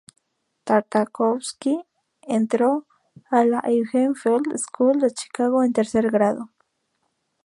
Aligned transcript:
Tartakovsky 0.65 1.85
entró 2.23 2.87
a 3.29 3.45
la 3.45 3.59
Eugene 3.67 4.15
Field 4.15 4.55
School 4.57 4.99
de 4.99 5.11
Chicago 5.11 5.61
en 5.61 5.73
tercer 5.73 6.09
grado. 6.09 6.49